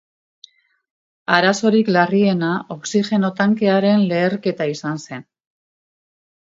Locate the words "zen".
5.07-5.29